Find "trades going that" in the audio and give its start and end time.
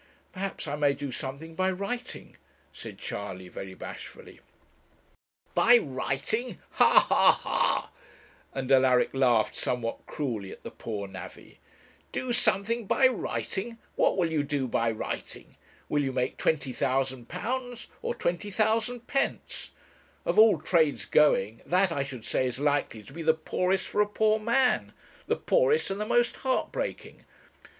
20.59-21.91